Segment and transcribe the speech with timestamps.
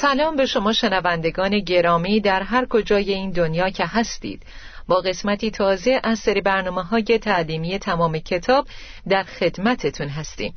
[0.00, 4.42] سلام به شما شنوندگان گرامی در هر کجای این دنیا که هستید.
[4.88, 8.66] با قسمتی تازه از سری برنامه های تعلیمی تمام کتاب
[9.08, 10.54] در خدمتتون هستیم.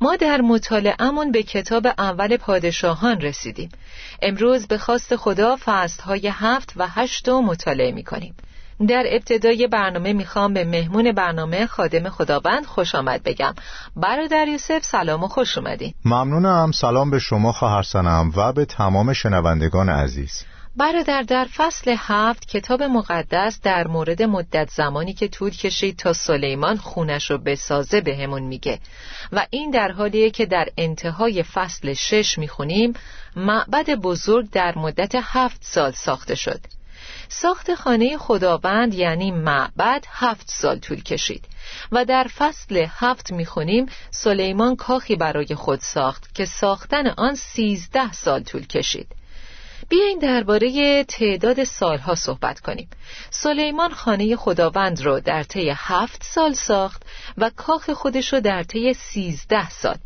[0.00, 3.68] ما در مطالعهمون به کتاب اول پادشاهان رسیدیم.
[4.22, 8.34] امروز به خواست خدا فصل های هفت و هشت رو مطالعه می کنیم
[8.88, 13.54] در ابتدای برنامه می‌خوام به مهمون برنامه خادم خداوند خوش آمد بگم.
[13.96, 16.72] برادر یوسف سلام و خوش اومدین ممنونم.
[16.72, 20.44] سلام به شما خواهر سنم و به تمام شنوندگان عزیز.
[20.76, 26.76] برادر در فصل هفت کتاب مقدس در مورد مدت زمانی که طول کشید تا سلیمان
[26.76, 28.78] خونش رو بسازه بهمون به میگه.
[29.32, 32.92] و این در حالیه که در انتهای فصل شش می‌خونیم
[33.36, 36.60] معبد بزرگ در مدت هفت سال ساخته شد.
[37.28, 41.44] ساخت خانه خداوند یعنی معبد هفت سال طول کشید
[41.92, 48.42] و در فصل هفت می‌خونیم سلیمان کاخی برای خود ساخت که ساختن آن سیزده سال
[48.42, 49.08] طول کشید.
[49.88, 52.88] بیایین درباره تعداد سالها صحبت کنیم.
[53.30, 57.02] سلیمان خانه خداوند رو در طی هفت سال ساخت
[57.38, 59.96] و کاخ خودش رو در طی سیزده سال.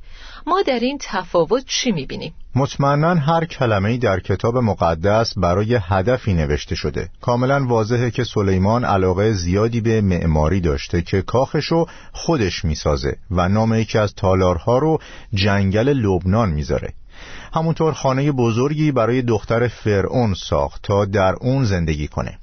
[0.46, 6.74] ما در این تفاوت چی می‌بینیم؟ مطمئنا هر کلمه‌ای در کتاب مقدس برای هدفی نوشته
[6.74, 7.08] شده.
[7.20, 13.74] کاملا واضحه که سلیمان علاقه زیادی به معماری داشته که کاخشو خودش می‌سازه و نام
[13.74, 14.98] یکی از تالارها رو
[15.34, 16.92] جنگل لبنان می‌ذاره.
[17.52, 22.38] همونطور خانه بزرگی برای دختر فرعون ساخت تا در اون زندگی کنه.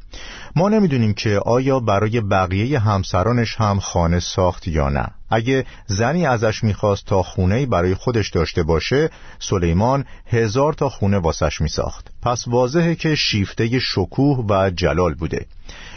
[0.55, 5.07] ما نمی‌دونیم که آیا برای بقیه همسرانش هم خانه ساخت یا نه.
[5.29, 11.61] اگه زنی ازش می‌خواست تا خونه برای خودش داشته باشه سلیمان هزار تا خونه واسش
[11.61, 12.07] میساخت.
[12.21, 15.45] پس واضحه که شیفته شکوه و جلال بوده.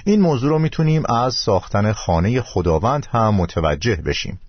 [0.04, 4.40] این موضوع رو می‌تونیم از ساختن خانه خداوند هم متوجه بشیم.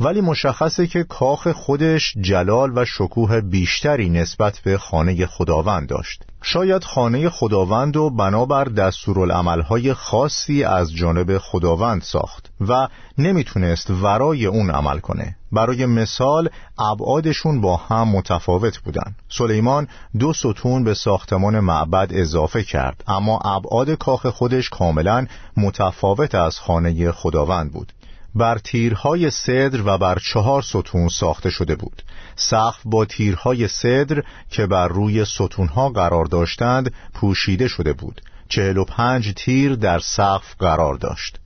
[0.00, 6.22] ولی مشخصه که کاخ خودش جلال و شکوه بیشتری نسبت به خانه خداوند داشت.
[6.44, 12.88] شاید خانه خداوند و بنابر دستورالعملهای خاصی از جانب خداوند ساخت و
[13.18, 15.36] نمی‌تونست ورای اون عمل کنه.
[15.52, 16.48] برای مثال
[16.78, 19.14] ابعادشون با هم متفاوت بودن.
[19.28, 19.88] سلیمان
[20.18, 25.26] دو ستون به ساختمان معبد اضافه کرد اما ابعاد کاخ خودش کاملا
[25.56, 27.92] متفاوت از خانه خداوند بود.
[28.34, 32.02] بر تیرهای صدر و بر چهار ستون ساخته شده بود.
[32.36, 38.20] سقف با تیرهای صدر که بر روی ستونها قرار داشتند پوشیده شده بود.
[38.48, 41.38] چهل و پنج تیر در سقف قرار داشت.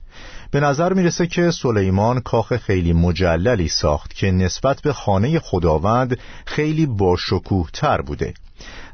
[0.51, 6.85] به نظر می‌رسه که سلیمان کاخ خیلی مجللی ساخت که نسبت به خانه خداوند خیلی
[6.85, 8.33] باشکوه تر بوده.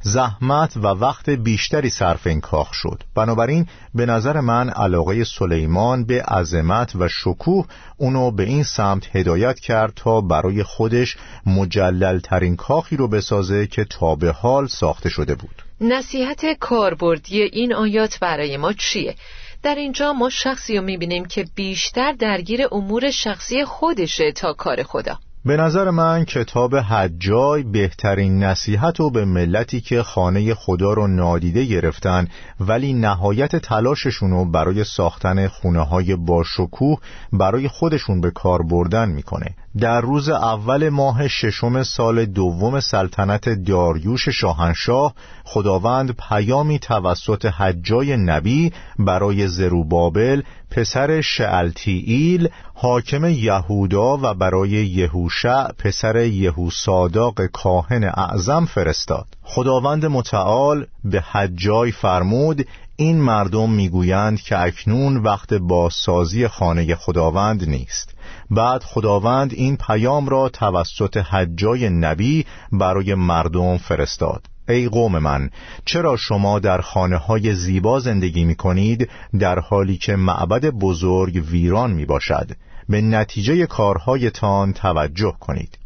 [0.04, 3.04] زحمت و وقت بیشتری صرف این کاخ شد.
[3.16, 7.66] بنابراین به نظر من علاقه سلیمان به عظمت و شکوه
[7.98, 13.86] اونو به این سمت هدایت کرد تا برای خودش مجلل ترین کاخی رو بسازه که
[13.86, 15.64] تا به حال ساخته شده بود.
[15.82, 19.16] نصیحت کاربردی این آیات برای ما چیه؟
[19.64, 25.20] در اینجا ما شخصی رو می‌بینیم که بیشتر درگیر امور شخصی خودشه تا کار خدا.
[25.46, 31.66] به نظر من کتاب حجای بهترین نصیحت و به ملتی که خانه خدا رو نادیده
[31.66, 32.28] گرفتن
[32.60, 37.00] ولی نهایت تلاششون رو برای ساختن خونه های باشکوه
[37.34, 39.56] برای خودشون به کار بردن می‌کنه.
[39.80, 48.74] در روز اول ماه ششم سال دوم سلطنت داریوش شاهنشاه خداوند پیامی توسط حجای نبی
[49.00, 50.42] برای زروبابل
[50.72, 59.26] پسر شعلتیئیل حاکم یهودا و برای یهوشع پسر یهوساداق کاهن اعظم فرستاد.
[59.44, 68.16] خداوند متعال به حجای فرمود این مردم می‌گویند که اکنون وقت بازسازی خانه خداوند نیست.
[68.52, 74.46] بعد خداوند این پیام را توسط حجای نبی برای مردم فرستاد.
[74.70, 75.50] ای قوم من
[75.86, 79.10] چرا شما در خانه های زیبا زندگی می کنید
[79.40, 82.52] در حالی که معبد بزرگ ویران می باشد
[82.90, 85.78] به نتیجه کارهایتان توجه کنید.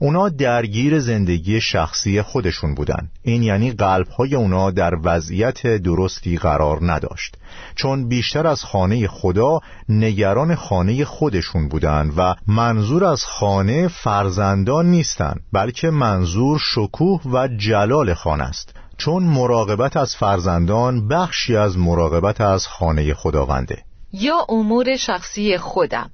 [0.00, 3.08] اونا درگیر زندگی شخصی خودشون بودن.
[3.22, 7.36] این یعنی قلبهای اونا در وضعیت درستی قرار نداشت.
[7.74, 15.34] چون بیشتر از خانه خدا نگران خانه خودشون بودن و منظور از خانه فرزندان نیستن
[15.52, 18.74] بلکه منظور شکوه و جلال خانه است.
[18.98, 23.82] چون مراقبت از فرزندان بخشی از مراقبت از خانه خداونده.
[24.12, 26.10] یا امور شخصی خودم.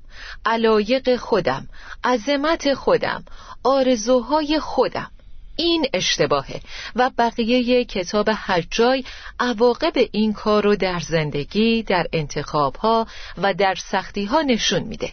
[0.46, 1.68] علایق خودم
[2.04, 3.24] عظمت خودم
[3.64, 5.10] آرزوهای خودم.
[5.56, 6.60] این اشتباهه
[6.96, 9.04] و بقیه کتاب حجای
[9.40, 13.06] عواقب این کار رو در زندگی، در انتخابها
[13.38, 15.12] و در سختیها نشون میده.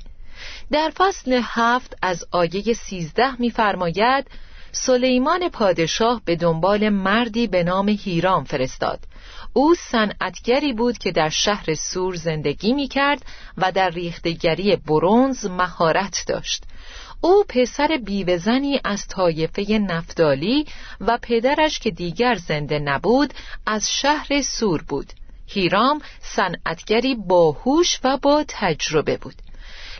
[0.71, 4.27] در فصل هفت از آیه سیزده میفرماید
[4.71, 9.00] سلیمان پادشاه به دنبال مردی به نام هیرام فرستاد.
[9.53, 13.25] او صنعتگری بود که در شهر سور زندگی می کرد
[13.57, 16.63] و در ریختگری برونز مهارت داشت.
[17.21, 20.65] او پسر بیوزنی از طایفه نفتالی
[21.01, 23.33] و پدرش که دیگر زنده نبود
[23.65, 25.13] از شهر سور بود.
[25.47, 29.35] هیرام صنعتگری باهوش و با تجربه بود.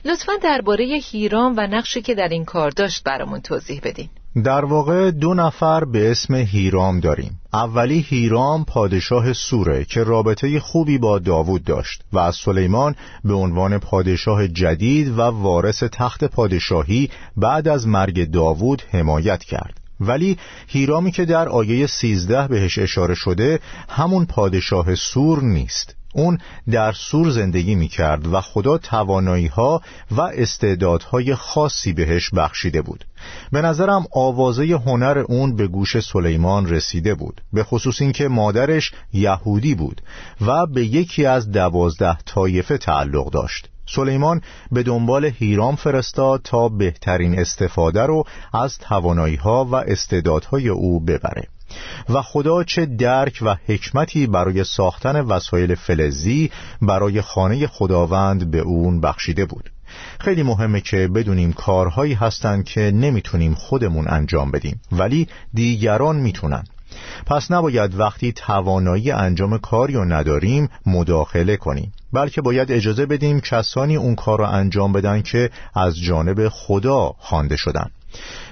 [0.06, 4.10] لطفا درباره هیرام و نقشی که در این کار داشت برامون توضیح بدین.
[4.36, 7.40] در واقع دو نفر به اسم هیرام داریم.
[7.54, 13.78] اولی هیرام پادشاه سوره که رابطه خوبی با داوود داشت و از سلیمان به عنوان
[13.78, 19.80] پادشاه جدید و وارث تخت پادشاهی بعد از مرگ داوود حمایت کرد.
[20.00, 20.38] ولی
[20.68, 23.60] هیرامی که در آیه 13 بهش اشاره شده
[23.90, 25.99] همون پادشاه سور نیست.
[26.14, 26.38] اون
[26.72, 33.06] در سور زندگی می کرد و خدا توانایی ها و استعدادهای خاصی بهش بخشیده بود.
[33.52, 39.76] به نظرم آوازه هنر اون به گوش سلیمان رسیده بود به خصوص اینکه مادرش یهودی
[39.76, 40.02] بود
[40.42, 43.70] و به یکی از دوازده طایفه تعلق داشت.
[43.96, 44.42] سلیمان
[44.72, 48.24] به دنبال هیرام فرستاد تا بهترین استفاده رو
[48.54, 51.48] از توانایی ها و استعدادهای او ببره.
[52.10, 56.52] و خدا چه درک و حکمتی برای ساختن وسایل فلزی
[56.82, 59.70] برای خانه خداوند به اون بخشیده بود.
[60.20, 66.64] خیلی مهمه که بدونیم کارهایی هستند که نمی‌تونیم خودمون انجام بدیم ولی دیگران می‌تونن.
[67.26, 73.96] پس نباید وقتی توانایی انجام کاری رو نداریم مداخله کنیم بلکه باید اجازه بدیم کسانی
[73.96, 77.90] اون کار رو انجام بدن که از جانب خدا خوانده شدن.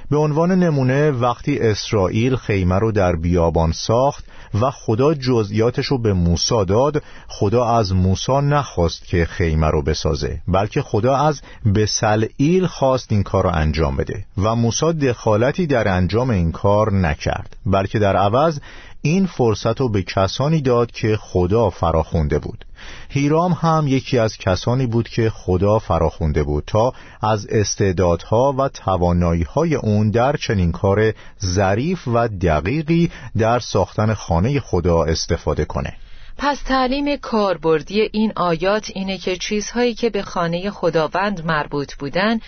[0.09, 4.25] به عنوان نمونه وقتی اسرائیل خیمه رو در بیابان ساخت
[4.61, 10.41] و خدا جزئیاتش رو به موسی داد خدا از موسی نخواست که خیمه رو بسازه
[10.47, 11.41] بلکه خدا از
[11.75, 17.57] بسلئیل خواست این کار رو انجام بده و موسی دخالتی در انجام این کار نکرد
[17.65, 18.59] بلکه در عوض
[19.01, 22.65] این فرصت رو به کسانی داد که خدا فراخونده بود.
[23.09, 29.75] هیرام هم یکی از کسانی بود که خدا فراخونده بود تا از استعدادها و توانایی‌های
[29.75, 31.13] اون در چنین کار
[31.45, 35.93] ظریف و دقیقی در ساختن خانه خدا استفاده کنه.
[36.37, 42.39] پس تعلیم کاربردی این آیات اینه که چیزهایی که به خانه خداوند مربوط بودن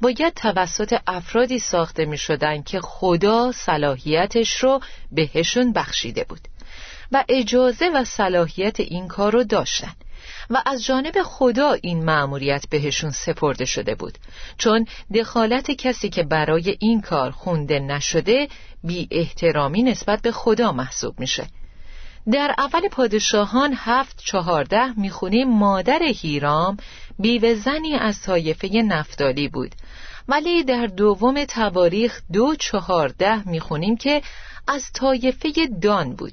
[0.00, 4.80] باید توسط افرادی ساخته می شدن که خدا صلاحیتش رو
[5.12, 6.40] بهشون بخشیده بود.
[7.12, 9.92] و اجازه و صلاحیت این کار رو داشتن.
[10.50, 14.18] و از جانب خدا این مأموریت بهشون سپرده شده بود.
[14.58, 18.48] چون دخالت کسی که برای این کار خونده نشده
[18.84, 21.46] بی احترامی نسبت به خدا محسوب میشه.
[22.32, 26.76] در اول پادشاهان هفت چهارده می‌خونیم مادر هیرام
[27.18, 29.74] بیوه زنی از طایفه نفتالی بود.
[30.28, 34.22] ولی در دوم تواریخ دو چهارده می‌خونیم که
[34.68, 36.32] از طایفه دان بود.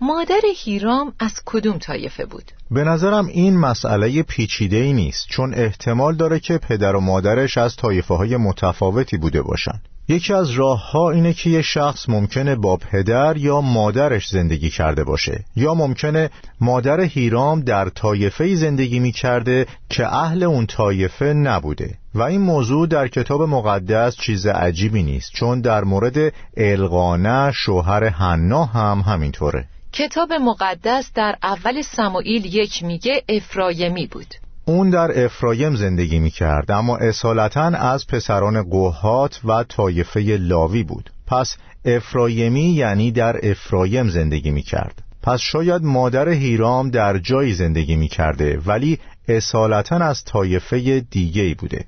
[0.00, 6.14] مادر هیرام از کدوم طایفه بود؟ به نظرم این مسئله پیچیده ای نیست چون احتمال
[6.14, 11.10] داره که پدر و مادرش از طایفه های متفاوتی بوده باشن یکی از راه ها
[11.10, 17.00] اینه که یه شخص ممکنه با پدر یا مادرش زندگی کرده باشه یا ممکنه مادر
[17.00, 21.94] هیرام در طایفه زندگی می کرده که اهل اون طایفه نبوده.
[22.14, 28.64] و این موضوع در کتاب مقدس چیز عجیبی نیست چون در مورد القانه شوهر حنا
[28.64, 29.68] هم همینطوره.
[29.92, 34.34] کتاب مقدس در اول سموئیل یک میگه افرایمی بود.
[34.64, 41.10] اون در افرایم زندگی می کرد اما اصالتا از پسران قوهات و طایفه لاوی بود.
[41.26, 47.96] پس افرایمی یعنی در افرایم زندگی می کرد پس شاید مادر هیرام در جایی زندگی
[47.96, 51.84] می کرده ولی اصالتا از طایفه دیگه بوده.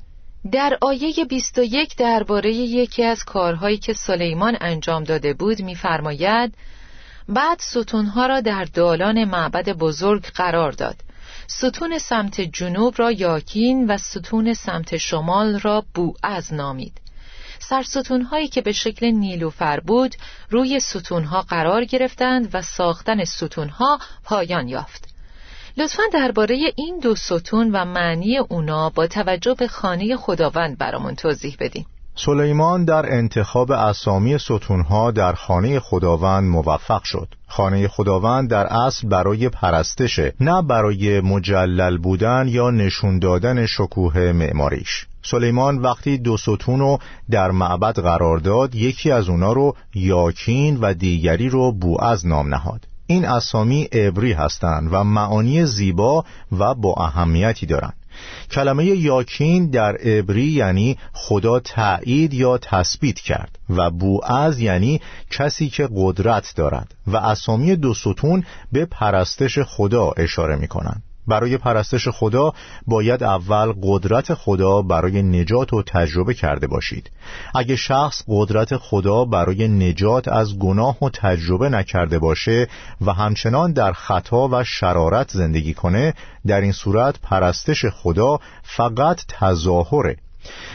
[0.53, 6.55] در آیه 21 درباره یکی از کارهایی که سلیمان انجام داده بود می‌فرماید
[7.31, 10.97] بعد ستونها را در دالان معبد بزرگ قرار داد.
[11.47, 16.93] ستون سمت جنوب را یاکین و ستون سمت شمال را بوعز نامید.
[17.59, 20.15] سرستونهایی که به شکل نیلوفر بود
[20.51, 25.09] روی ستونها قرار گرفتند و ساختن ستونها پایان یافت.
[25.77, 31.57] لطفا درباره این دو ستون و معنی اونا با توجه به خانه خداوند برامون توضیح
[31.61, 31.87] بدیم
[32.25, 37.29] سلیمان در انتخاب اسامی ستونها در خانه خداوند موفق شد.
[37.49, 45.07] خانه خداوند در اصل برای پرستشه نه برای مجلل بودن یا نشون دادن شکوه معماریش.
[45.23, 46.99] سلیمان وقتی دو ستون رو
[47.31, 52.87] در معبد قرار داد یکی از اونا رو یاکین و دیگری رو بوعز نام نهاد.
[53.07, 56.25] این اسامی عبری هستند و معانی زیبا
[56.59, 58.00] و با اهمیتی دارند.
[58.51, 65.01] کلمه یاکین در عبری یعنی خدا تایید یا تثبیت کرد و بوعز یعنی
[65.31, 71.59] کسی که قدرت دارد و اسامی دو ستون به پرستش خدا اشاره می کنند برای
[71.59, 72.53] پرستش خدا
[72.87, 77.11] باید اول قدرت خدا برای نجات و تجربه کرده باشید.
[77.55, 82.69] اگه شخص قدرت خدا برای نجات از گناه و تجربه نکرده باشه
[83.01, 86.15] و همچنان در خطا و شرارت زندگی کنه
[86.47, 90.17] در این صورت پرستش خدا فقط تظاهره.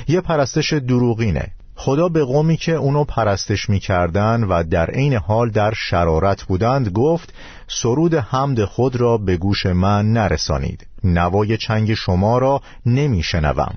[0.08, 1.52] یه پرستش دروغینه.
[1.76, 7.34] خدا به قومی که اونو پرستش می‌کردن و در عین حال در شرارت بودند گفت
[7.68, 10.88] سرود حمد خود را به گوش من نرسانید.
[11.04, 13.74] نوای چنگ شما را نمیشنوم.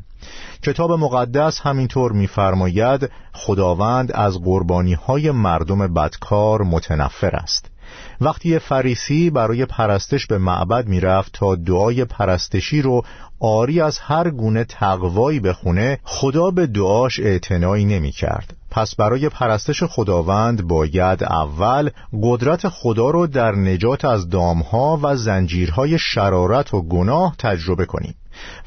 [0.62, 7.70] کتاب مقدس همینطور میفرماید خداوند از قربانی های مردم بدکار متنفر است.
[8.20, 13.02] وقتی فریسی برای پرستش به معبد می‌رفت تا دعای پرستشی رو
[13.40, 19.82] آری از هر گونه تقوایی بخونه خدا به دعاش اعتنایی نمی کرد پس برای پرستش
[19.82, 21.90] خداوند باید اول
[22.22, 28.14] قدرت خدا رو در نجات از دامها و زنجیرهای شرارت و گناه تجربه کنیم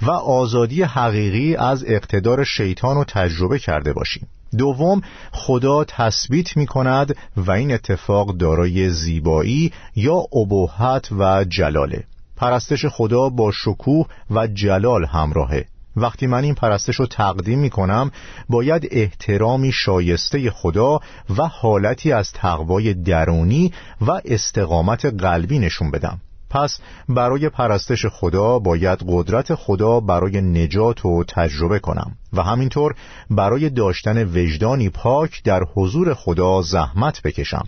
[0.01, 4.27] و آزادی حقیقی از اقتدار شیطان رو تجربه کرده باشیم.
[4.57, 12.03] دوم خدا تثبیت می کند و این اتفاق دارای زیبایی یا ابهت و جلاله.
[12.35, 15.65] پرستش خدا با شکوه و جلال همراهه.
[15.95, 18.11] وقتی من این پرستش رو تقدیم می کنم
[18.49, 20.99] باید احترامی شایسته خدا
[21.37, 26.21] و حالتی از تقوای درونی و استقامت قلبی نشون بدم.
[26.51, 26.79] پس
[27.09, 32.95] برای پرستش خدا باید قدرت خدا برای نجات و تجربه کنم و همینطور
[33.29, 37.63] برای داشتن وجدانی پاک در حضور خدا زحمت بکشم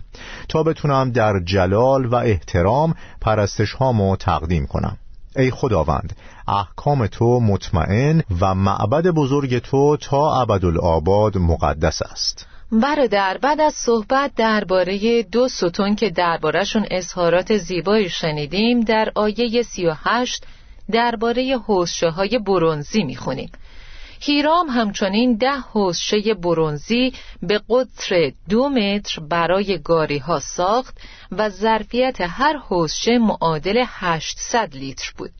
[0.48, 4.96] تا بتونم در جلال و احترام پرستش هامو تقدیم کنم.
[5.36, 6.16] ای خداوند
[6.48, 12.46] احکام تو مطمئن و معبد بزرگ تو تا ابدالآباد مقدس است.
[12.82, 20.44] برادر بعد از صحبت درباره دو ستون که دربارهشون اظهارات زیبایی شنیدیم در آیه 38
[20.90, 23.50] درباره حوزشه های برونزی می‌خونیم
[24.20, 27.12] هیرام همچنین ده حوزشه برونزی
[27.42, 30.98] به قطر دو متر برای گاری ها ساخت
[31.32, 35.30] و ظرفیت هر حوزشه معادل 800 لیتر بود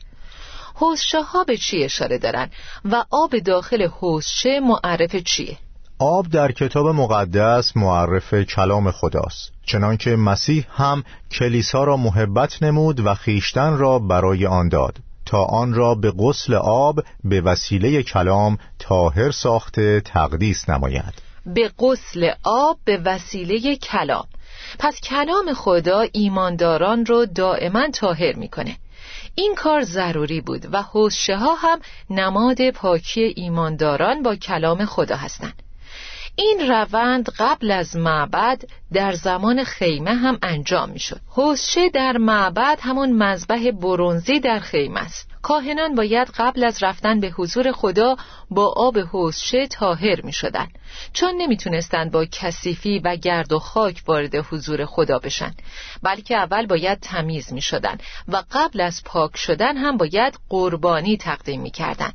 [0.75, 2.51] حوزشه ها به چی اشاره دارن
[2.85, 5.57] و آب داخل حوزشه معرف چیه؟
[6.07, 9.53] آب در کتاب مقدس معرف کلام خداست.
[9.67, 14.97] چنانکه مسیح هم کلیسا را محبت نمود و خیشتن را برای آن داد.
[15.27, 21.15] تا آن را به غسل آب به وسیله کلام تاهر ساخته تقدیس نماید.
[21.47, 24.25] به غسل آب به وسیله کلام.
[24.79, 28.77] پس کلام خدا ایمانداران رو دائما تاهر می‌کنه.
[29.35, 31.79] این کار ضروری بود و حوزشه ها هم
[32.11, 35.64] نماد پاکی ایمانداران با کلام خدا هستند.
[36.37, 38.63] این روند قبل از معبد
[38.93, 45.01] در زمان خیمه هم انجام می شد حوزشه در معبد همون مذبح برونزی در خیمه
[45.01, 48.17] است کاهنان باید قبل از رفتن به حضور خدا
[48.51, 50.67] با آب حوزشه تاهر می شدن.
[51.13, 55.55] چون نمی‌تونستند با کثیفی و گرد و خاک وارد حضور خدا بشن
[56.03, 57.99] بلکه اول باید تمیز می شدن
[58.29, 62.13] و قبل از پاک شدن هم باید قربانی تقدیم می کردن.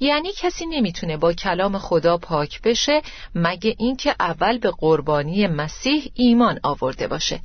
[0.00, 3.02] یعنی کسی نمی‌تونه با کلام خدا پاک بشه
[3.34, 7.40] مگه اینکه اول به قربانی مسیح ایمان آورده باشه.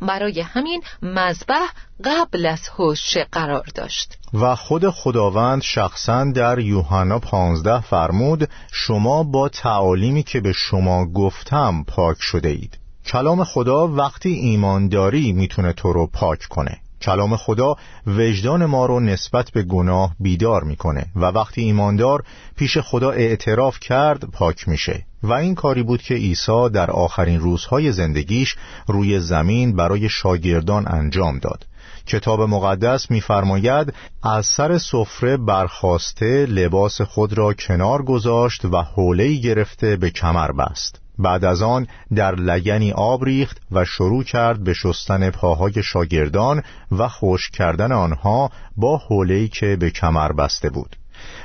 [0.00, 1.66] برای همین مذبح
[2.04, 4.18] قبل از حوش قرار داشت.
[4.34, 11.84] و خود خداوند شخصا در یوحنا 15 فرمود شما با تعالیمی که به شما گفتم
[11.88, 12.78] پاک شده اید.
[13.06, 16.80] کلام خدا وقتی ایمانداری می‌تونه تو رو پاک کنه.
[17.02, 17.74] کلام خدا
[18.06, 22.24] وجدان ما رو نسبت به گناه بیدار می‌کنه و وقتی ایماندار
[22.56, 25.04] پیش خدا اعتراف کرد پاک میشه.
[25.22, 28.56] و این کاری بود که عیسی در آخرین روزهای زندگیش
[28.88, 31.66] روی زمین برای شاگردان انجام داد.
[32.06, 39.96] کتاب مقدس می‌فرماید از سر سفره برخواسته لباس خود را کنار گذاشت و حوله‌ای گرفته
[39.96, 41.01] به کمر بست.
[41.18, 47.08] بعد از آن در لگنی آب ریخت و شروع کرد به شستن پاهای شاگردان و
[47.08, 50.96] خوش کردن آنها با حوله‌ای که به کمر بسته بود.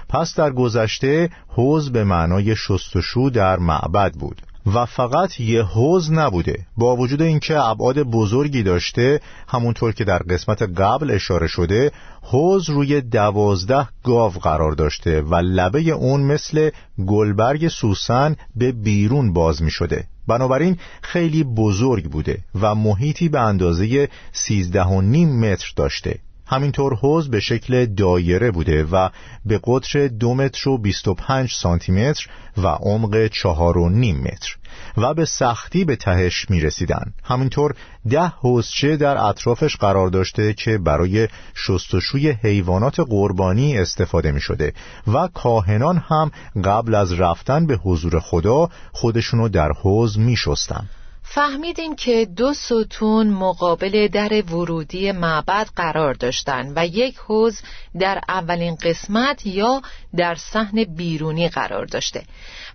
[0.10, 4.42] پس در گذشته حوز به معنای شستشو در معبد بود.
[4.76, 6.66] و فقط یه حوز نبوده.
[6.78, 13.02] با وجود اینکه ابعاد بزرگی داشته همونطور که در قسمت قبل اشاره شده حوز روی
[13.02, 16.70] دوازده گاو قرار داشته و لبه اون مثل
[17.08, 24.10] گلبرگ سوسن به بیرون باز می شده بنابراین خیلی بزرگ بوده و محیطی به اندازه
[24.32, 26.20] سیزده و نیم متر داشته.
[26.48, 29.10] همینطور حوز به شکل دایره بوده و
[29.46, 32.27] به قطر دو متر و 25 سانتی متر
[32.58, 34.58] و عمق چهار و نیم متر
[34.98, 37.13] و به سختی به تهش می رسیدن.
[37.24, 37.75] همینطور
[38.10, 44.74] ده حوزچه در اطرافش قرار داشته که برای شستشوی حیوانات قربانی استفاده می شده
[45.08, 46.32] و کاهنان هم
[46.63, 50.89] قبل از رفتن به حضور خدا خودشونو در حوز می شستن.
[51.29, 57.62] فهمیدیم که دو ستون مقابل در ورودی معبد قرار داشتند و یک حوز
[58.00, 59.81] در اولین قسمت یا
[60.15, 62.24] در صحن بیرونی قرار داشته.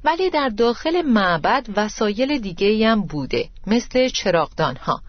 [0.04, 5.02] ولی در داخل معبد وسایل دیگه هم بوده مثل چراغدان ها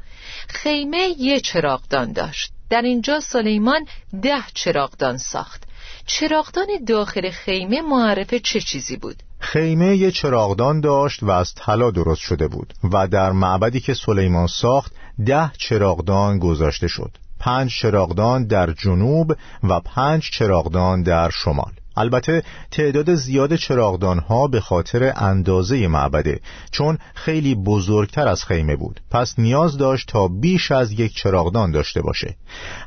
[0.48, 2.52] خیمه یه چراغدان داشت.
[2.70, 3.86] در اینجا سلیمان
[4.22, 5.64] ده چراغدان ساخت.
[6.08, 12.22] چراغدان داخل خیمه معرف چه چیزی بود؟ خیمه یه چراغدان داشت و از طلا درست
[12.22, 14.92] شده بود و در معبدی که سلیمان ساخت
[15.26, 17.18] ده چراغدان گذاشته شد.
[17.40, 21.72] پنج چراغدان در جنوب و پنج چراغدان در شمال.
[21.98, 26.40] البته تعداد زیاد چراغدان ها به خاطر اندازه معبده
[26.72, 29.02] چون خیلی بزرگتر از خیمه بود.
[29.12, 32.36] پس نیاز داشت تا بیش از یک چراغدان داشته باشه.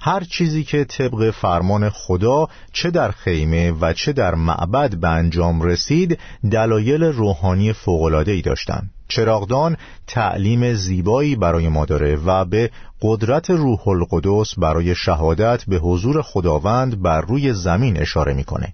[0.01, 5.63] هر چیزی که طبق فرمان خدا چه در خیمه و چه در معبد به انجام
[5.63, 6.19] رسید
[6.51, 7.75] دلایل روحانی
[8.27, 8.91] ای داشتند.
[9.09, 12.71] چراغدان تعلیم زیبایی برای ما داره و به
[13.03, 18.73] قدرت روح القدس برای شهادت به حضور خداوند بر روی زمین اشاره می‌کنه.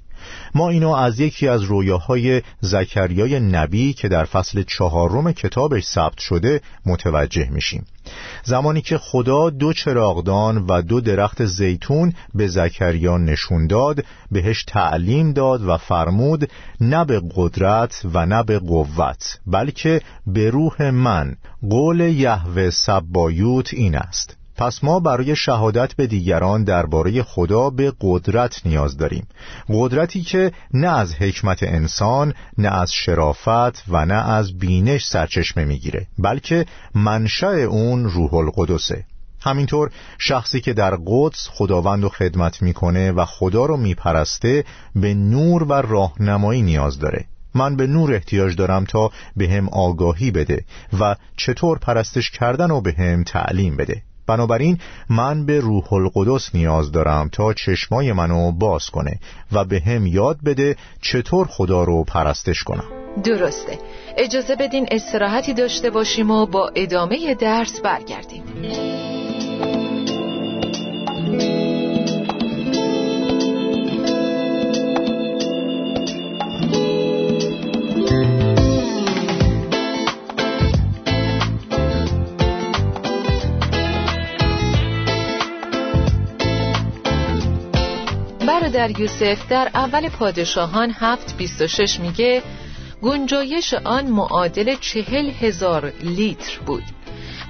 [0.55, 6.61] ما اینو از یکی از رویاهای زکریای نبی که در فصل چهارم کتابش ثبت شده
[6.87, 7.87] متوجه میشیم.
[8.45, 15.33] زمانی که خدا دو چراغدان و دو درخت زیتون به زکریا نشون داد بهش تعلیم
[15.33, 21.37] داد و فرمود نه به قدرت و نه به قوت بلکه به روح من
[21.71, 24.42] قول یهوه سبایوت این است.
[24.57, 29.27] پس ما برای شهادت به دیگران درباره خدا به قدرت نیاز داریم.
[29.69, 36.07] قدرتی که نه از حکمت انسان نه از شرافت و نه از بینش سرچشمه می‌گیره
[36.19, 39.05] بلکه منشأ اون روح القدسه.
[39.41, 45.63] همینطور شخصی که در قدس خداوند رو خدمت می‌کنه و خدا رو میپرسته به نور
[45.63, 47.25] و راهنمایی نیاز داره.
[47.55, 50.65] من به نور احتیاج دارم تا به هم آگاهی بده
[51.01, 54.03] و چطور پرستش کردن و به هم تعلیم بده.
[54.27, 54.79] بنابراین
[55.11, 59.21] من به روح القدس نیاز دارم تا چشمای منو باز کنه
[59.53, 62.85] و به هم یاد بده چطور خدا رو پرستش کنم.
[63.25, 63.79] درسته.
[64.17, 68.43] اجازه بدین استراحتی داشته باشیم و با ادامه درس برگردیم.
[88.73, 92.43] در یوسف در اول پادشاهان هفت بیست و شش میگه
[93.03, 96.83] گنجایش آن معادل چهل هزار لیتر بود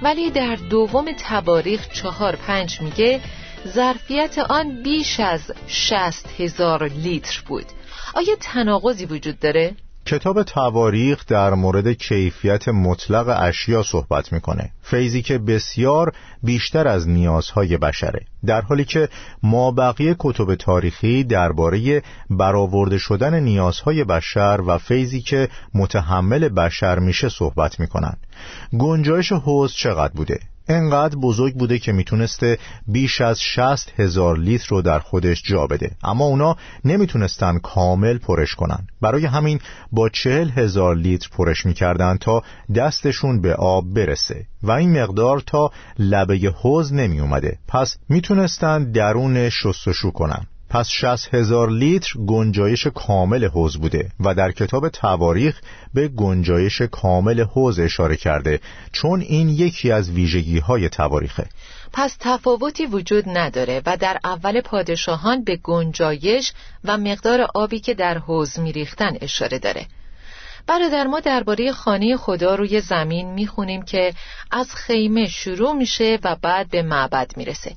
[0.01, 3.21] ولی در دوم تباریخ چهار پنج میگه
[3.67, 7.65] ظرفیت آن بیش از شست هزار لیتر بود
[8.13, 14.71] آیا تناقضی وجود داره؟ کتاب تواریخ در مورد کیفیت مطلق اشیا صحبت می‌کنه.
[14.81, 16.13] فیضی که بسیار
[16.43, 18.25] بیشتر از نیازهای بشره.
[18.45, 19.09] در حالی که
[19.43, 27.29] ما بقیه کتب تاریخی درباره برآورده شدن نیازهای بشر و فیضی که متحمل بشر میشه
[27.29, 28.17] صحبت می‌کنن
[28.79, 34.81] گنجایش حوز چقدر بوده؟ انقدر بزرگ بوده که می‌تونسته بیش از شست هزار لیتر رو
[34.81, 35.91] در خودش جا بده.
[36.03, 38.87] اما اونا نمی‌تونستن کامل پرش کنن.
[39.01, 39.59] برای همین
[39.91, 42.43] با چهل هزار لیتر پرش می‌کردن تا
[42.75, 44.45] دستشون به آب برسه.
[44.63, 50.45] و این مقدار تا لبه حوز نمی اومده پس می‌تونستن درون شستشو کنن.
[50.73, 55.61] پس 60 هزار لیتر گنجایش کامل حوز بوده و در کتاب تواریخ
[55.93, 58.59] به گنجایش کامل حوز اشاره کرده
[58.91, 61.45] چون این یکی از ویژگی های تواریخه.
[61.93, 68.17] پس تفاوتی وجود نداره و در اول پادشاهان به گنجایش و مقدار آبی که در
[68.17, 69.85] حوز میریختن اشاره داره.
[70.67, 74.13] برادر ما درباره خانه خدا روی زمین می‌خونیم که
[74.51, 77.75] از خیمه شروع میشه و بعد به معبد می‌رسه.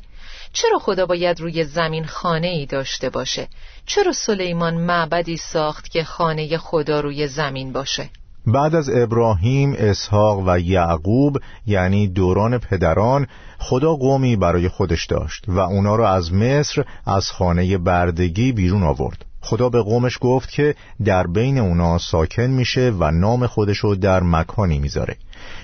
[0.52, 3.48] چرا خدا باید روی زمین خانه ای داشته باشه؟
[3.86, 8.10] چرا سلیمان معبدی ساخت که خانه خدا روی زمین باشه؟
[8.46, 13.26] بعد از ابراهیم، اسحاق و یعقوب یعنی دوران پدران
[13.58, 19.24] خدا قومی برای خودش داشت و اونا را از مصر از خانه بردگی بیرون آورد
[19.46, 24.78] خدا به قومش گفت که در بین اونا ساکن میشه و نام خودشو در مکانی
[24.78, 25.16] می‌ذاره.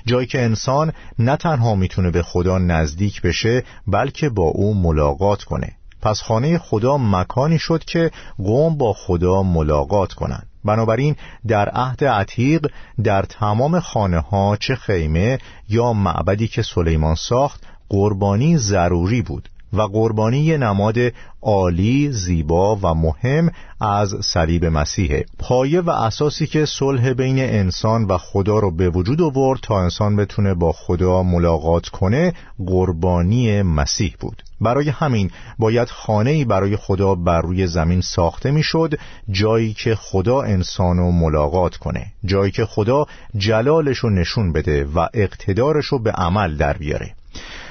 [0.07, 5.73] جایی که انسان نه تنها می‌تونه به خدا نزدیک بشه بلکه با او ملاقات کنه.
[6.03, 10.47] پس خانه خدا مکانی شد که قوم با خدا ملاقات کنند.
[10.64, 11.16] بنابراین
[11.47, 12.66] در عهد عتیق
[13.05, 19.49] در تمام خانه ها چه خیمه یا معبدی که سلیمان ساخت قربانی ضروری بود.
[19.72, 20.96] و قربانی نماد
[21.42, 28.18] عالی، زیبا و مهم از صلیب مسیحه پایه و اساسی که صلح بین انسان و
[28.18, 32.32] خدا رو به وجود آورد تا انسان بتونه با خدا ملاقات کنه
[32.66, 34.42] قربانی مسیح بود.
[34.61, 38.94] برای همین باید خانه‌ای برای خدا بر روی زمین ساخته می‌شد
[39.30, 43.06] جایی که خدا انسان رو ملاقات کنه جایی که خدا
[43.37, 47.14] جلالش رو نشون بده و اقتدارش رو به عمل در بیاره.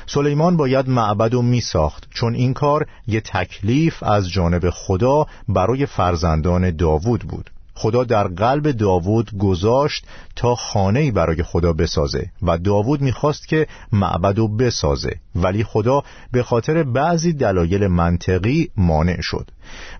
[0.05, 5.85] سلیمان باید معبد و می ساخت چون این کار یه تکلیف از جانب خدا برای
[5.85, 7.49] فرزندان داوود بود.
[7.81, 14.39] خدا در قلب داوود گذاشت تا خانه‌ای برای خدا بسازه و داوود می‌خواست که معبد
[14.39, 19.51] و بسازه ولی خدا به خاطر بعضی دلایل منطقی مانع شد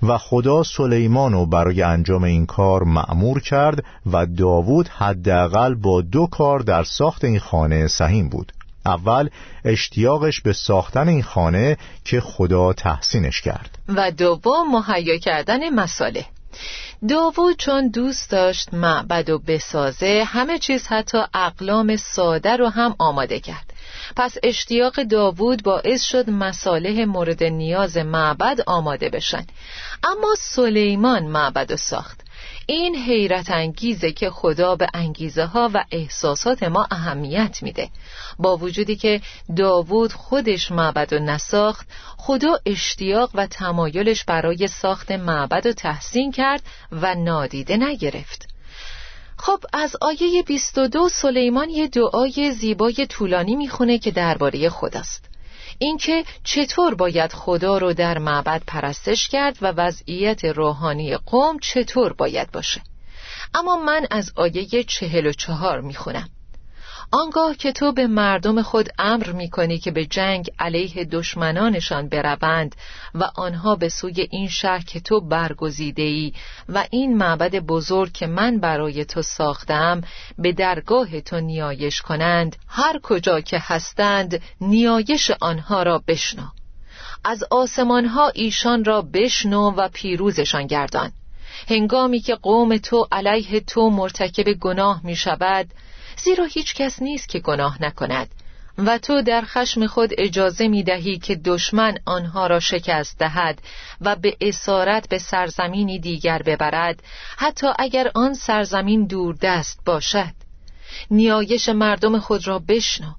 [0.04, 6.28] و خدا سلیمان رو برای انجام این کار معمور کرد و داوود حداقل با دو
[6.32, 8.52] کار در ساخت این خانه سهیم بود.
[8.86, 9.30] اول
[9.66, 13.78] اشتیاقش به ساختن این خانه که خدا تحسینش کرد.
[13.88, 16.26] و دوم مهیا کردن مساله
[17.10, 23.40] داوود چون دوست داشت معبد و بسازه همه چیز حتی اقلام ساده رو هم آماده
[23.40, 23.74] کرد.
[24.16, 29.46] پس اشتیاق داوود باعث شد مصالح مورد نیاز معبد آماده بشن.
[30.04, 32.22] اما سلیمان معبد و ساخت.
[32.72, 37.90] این حیرت انگیزه که خدا به انگیزه ها و احساسات ما اهمیت میده.
[38.40, 39.22] با وجودی که
[39.58, 46.62] داوود خودش معبد و نساخت خدا اشتیاق و تمایلش برای ساخت معبد و تحسین کرد
[46.92, 48.48] و نادیده نگرفت.
[49.38, 55.31] خب از آیه 22 سلیمان یه دعای زیبای طولانی می‌خونه که درباره خداست.
[55.78, 62.52] اینکه چطور باید خدا رو در معبد پرستش کرد و وضعیت روحانی قوم چطور باید
[62.52, 62.82] باشه.
[63.54, 66.30] اما من از آیه چهل و چهار می‌خونم.
[67.14, 72.76] آنگاه که تو به مردم خود امر می کنی که به جنگ علیه دشمنانشان بروند
[73.16, 76.34] و آنها به سوی این شهر که تو برگزیده ای
[76.70, 80.02] و این معبد بزرگ که من برای تو ساختم
[80.38, 86.48] به درگاه تو نیایش کنند هر کجا که هستند نیایش آنها را بشنو.
[87.24, 91.12] از آسمان ها ایشان را بشنو و پیروزشان گردان.
[91.70, 95.68] هنگامی که قوم تو علیه تو مرتکب گناه می شود
[96.18, 98.28] زیرا هیچ کس نیست که گناه نکند.
[98.78, 103.62] و تو در خشم خود اجازه می دهی که دشمن آنها را شکست دهد
[104.02, 107.04] و به اسارت به سرزمینی دیگر ببرد
[107.38, 110.34] حتی اگر آن سرزمین دور دست باشد.
[111.12, 113.14] نیایش مردم خود را بشنو.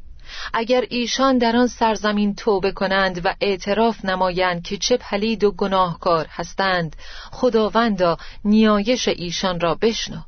[0.54, 6.26] اگر ایشان در آن سرزمین توبه کنند و اعتراف نمایند که چه پلید و گناهکار
[6.30, 6.96] هستند
[7.30, 10.18] خداوندا نیایش ایشان را بشنو.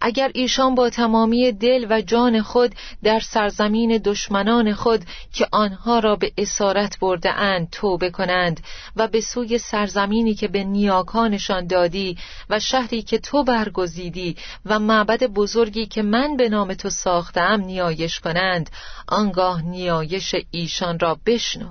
[0.00, 6.16] اگر ایشان با تمامی دل و جان خود در سرزمین دشمنان خود که آنها را
[6.16, 8.60] به اسارت برده اند توبه کنند
[8.96, 12.18] و به سوی سرزمینی که به نیاکانشان دادی
[12.50, 18.20] و شهری که تو برگزیدی و معبد بزرگی که من به نام تو ساختم نیایش
[18.20, 18.70] کنند
[19.08, 21.68] آنگاه نیایش ایشان را بشنو.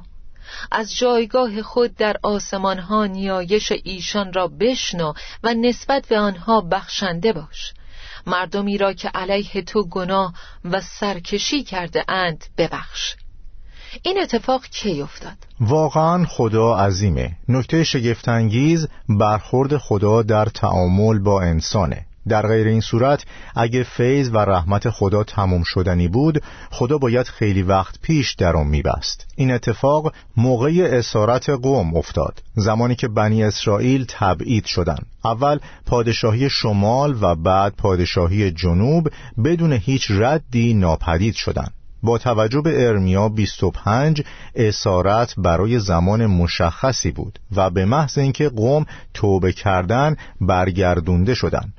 [0.72, 7.34] از جایگاه خود در آسمان ها نیایش ایشان را بشنو و نسبت به آنها بخشنده
[7.34, 7.74] باش.
[8.30, 10.34] مردمی را که علیه تو گناه
[10.66, 13.16] و سرکشی کرده اند ببخش.
[14.04, 17.32] این اتفاق کی افتاد؟ واقعا خدا عظیمه.
[17.48, 22.06] نکته شگفتانگیز برخورد خدا در تعامل با انسانه.
[22.28, 27.62] در غیر این صورت اگه فیض و رحمت خدا تموم شدنی بود خدا باید خیلی
[27.62, 29.28] وقت پیش در آن میبست.
[29.36, 35.06] این اتفاق موقع اسارت قوم افتاد زمانی که بنی اسرائیل تبعید شدند.
[35.26, 39.10] اول پادشاهی شمال و بعد پادشاهی جنوب
[39.44, 41.74] بدون هیچ ردی ناپدید شدند.
[42.04, 44.24] با توجه به ارمیا 25
[44.56, 51.74] اسارت برای زمان مشخصی بود و به محض اینکه قوم توبه کردن برگردونده شدند.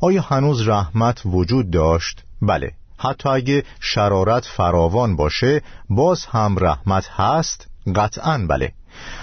[0.00, 7.66] آیا هنوز رحمت وجود داشت؟ بله حتی اگه شرارت فراوان باشه باز هم رحمت هست؟
[7.96, 8.72] قطعا بله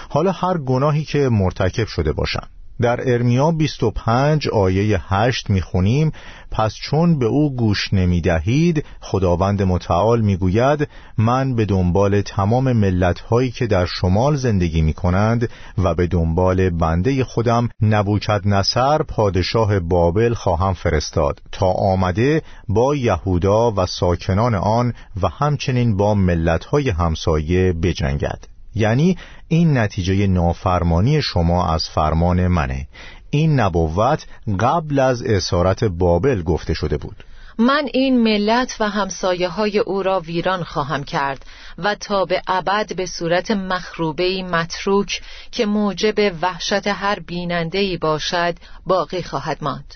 [0.08, 2.46] حالا هر گناهی که مرتکب شده باشن
[2.80, 6.12] در ارمیا 25 آیه 8 می‌خونیم
[6.50, 13.66] پس چون به او گوش نمی‌دهید خداوند متعال می‌گوید من به دنبال تمام ملتهایی که
[13.66, 21.42] در شمال زندگی می‌کنند و به دنبال بنده خودم نبوکد نصر پادشاه بابل خواهم فرستاد
[21.52, 28.53] تا آمده با یهودا و ساکنان آن و همچنین با ملتهای همسایه بجنگد.
[28.74, 32.86] یعنی این نتیجه نافرمانی شما از فرمان منه.
[33.30, 34.26] این نبوت
[34.60, 37.24] قبل از اسارت بابل گفته شده بود.
[37.58, 41.46] من این ملت و همسایه های او را ویران خواهم کرد
[41.78, 48.54] و تا به ابد به صورت مخروبه متروک که موجب وحشت هر بیننده باشد
[48.86, 49.94] باقی خواهد ماند.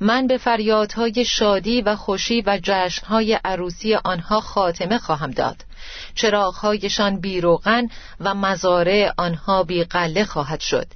[0.00, 5.64] من به فریادهای شادی و خوشی و جشنهای عروسی آنها خاتمه خواهم داد.
[6.14, 7.88] چراغهایشان بیروغن
[8.20, 10.86] و مزارع آنها بیقله خواهد شد.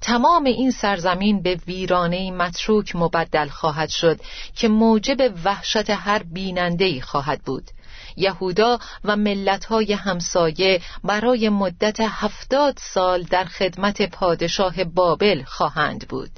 [0.00, 4.20] تمام این سرزمین به ویرانه متروک مبدل خواهد شد
[4.54, 7.70] که موجب وحشت هر بیننده خواهد بود.
[8.16, 16.30] یهودا و ملتهای همسایه برای مدت هفتاد سال در خدمت پادشاه بابل خواهند بود.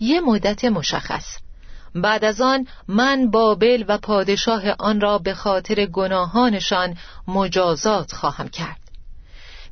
[0.00, 1.38] یه مدت مشخص.
[1.94, 6.96] بعد از آن من بابل و پادشاه آن را به خاطر گناهانشان
[7.28, 8.88] مجازات خواهم کرد.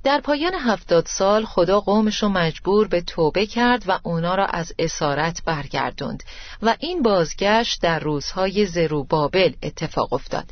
[0.06, 4.72] در پایان هفتاد سال خدا قومش رو مجبور به توبه کرد و اونا را از
[4.78, 6.22] اسارت برگردوند
[6.62, 10.44] و این بازگشت در روزهای زروبابل اتفاق افتاد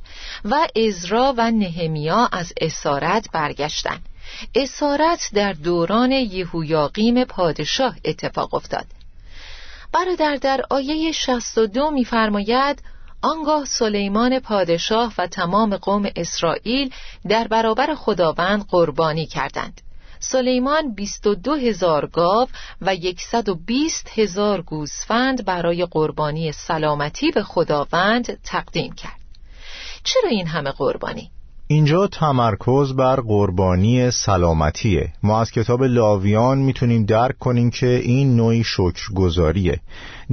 [0.44, 3.98] و ازرا و نهمیا از اسارت برگشتن.
[4.54, 8.86] اسارت در دوران یهویاقیم پادشاه اتفاق افتاد.
[9.94, 12.82] برادر در آیه 62 می‌فرماید
[13.22, 16.90] آنگاه سلیمان پادشاه و تمام قوم اسرائیل
[17.28, 19.80] در برابر خداوند قربانی کردند
[20.20, 22.48] سلیمان 22 هزار گاو
[22.80, 29.20] و 120 هزار گوسفند برای قربانی سلامتی به خداوند تقدیم کرد
[30.04, 31.30] چرا این همه قربانی؟
[31.74, 35.12] اینجا تمرکز بر قربانی سلامتیه.
[35.22, 39.80] ما از کتاب لاویان می‌تونیم درک کنیم که این نوعی شکرگزاریه.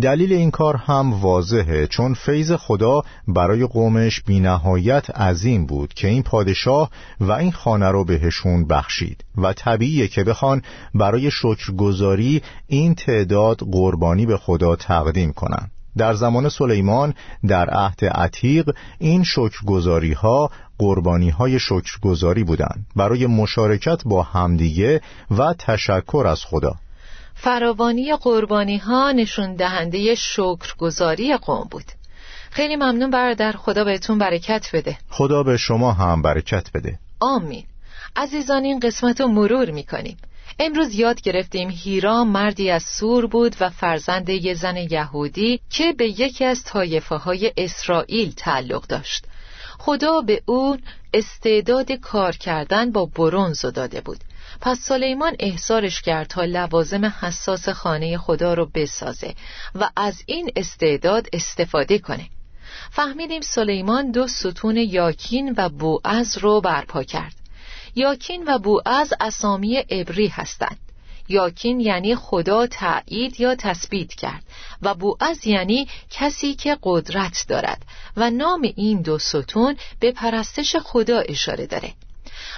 [0.02, 6.24] دلیل این کار هم واضحه چون فیض خدا برای قومش بینهایت عظیم بود که این
[6.24, 10.62] پادشاه و این خانه رو بهشون بخشید و طبیعیه که بخوان
[10.96, 15.72] برای شکرگزاری این تعداد قربانی به خدا تقدیم کنن.
[15.98, 17.14] در زمان سلیمان
[17.48, 22.86] در عهد عتیق این شکرگزاری ها قربانی های شکرگزاری بودند.
[22.96, 25.02] برای مشارکت با همدیگه
[25.38, 26.76] و تشکر از خدا.
[27.34, 31.86] فراوانی قربانی ها نشون دهنده شکرگزاری قوم بود.
[32.52, 34.98] خیلی ممنون برادر خدا بهتون برکت بده.
[35.10, 37.00] خدا به شما هم برکت بده.
[37.20, 37.64] آمین.
[38.16, 40.18] عزیزان این قسمت رو مرور می‌کنیم.
[40.60, 46.08] امروز یاد گرفتیم هیرا مردی از سور بود و فرزند یه زن یهودی که به
[46.08, 49.26] یکی از طایفه های اسرائیل تعلق داشت.
[49.80, 50.78] خدا به او
[51.14, 54.20] استعداد کار کردن با برونز داده بود.
[54.62, 59.34] پس سلیمان احسارش کرد تا لوازم حساس خانه خدا رو بسازه
[59.76, 62.30] و از این استعداد استفاده کنه.
[62.92, 67.41] فهمیدیم سلیمان دو ستون یاکین و بوعز رو برپا کرد.
[67.96, 70.80] یاکین و بوعز اسامی عبری هستند.
[71.30, 74.44] یاکین یعنی خدا تایید یا تثبیت کرد
[74.82, 77.82] و بوعز یعنی کسی که قدرت دارد
[78.18, 81.94] و نام این دو ستون به پرستش خدا اشاره داره.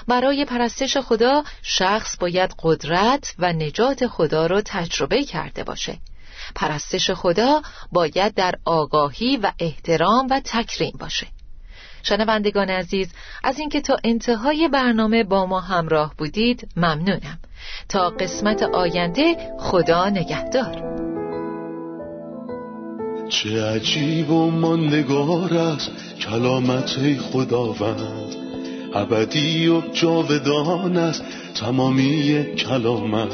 [0.07, 5.97] برای پرستش خدا شخص باید قدرت و نجات خدا را تجربه کرده باشه.
[6.55, 11.27] پرستش خدا باید در آگاهی و احترام و تکریم باشه.
[12.03, 13.09] شنوندگان عزیز
[13.43, 17.39] از اینکه تا انتهای برنامه با ما همراه بودید ممنونم.
[17.89, 20.93] تا قسمت آینده خدا نگهدار.
[23.29, 28.35] چه عجیب و ماندگار است کلامت خداوند.
[28.95, 31.23] ابدی و جاودان است
[31.55, 33.33] تمامی کلامت.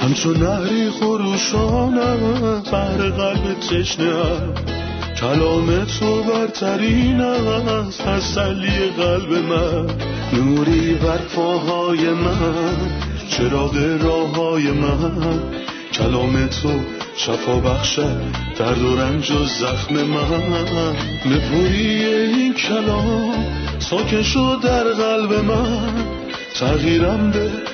[0.00, 4.73] همچون نهری خروشانم بر قلب تشنه
[5.20, 9.86] کلام تو برترین است تسلی قلب من.
[10.32, 12.76] نوری بر پاهای من
[13.30, 15.40] چراغ راه های من.
[15.92, 16.80] کلام تو
[17.16, 18.22] شفا بخشد
[18.58, 20.94] درد و رنج و زخم من.
[21.26, 23.46] نپوری این کلام
[23.78, 26.04] ساکن شد در قلب من.
[26.54, 27.73] تغییرم به